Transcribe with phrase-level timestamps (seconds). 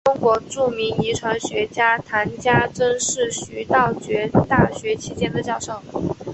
[0.05, 5.79] 中国著名遗传学家谈家桢是徐道觉大学期间的教授。